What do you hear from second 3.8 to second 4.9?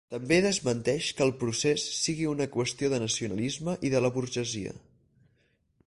i de la burgesia.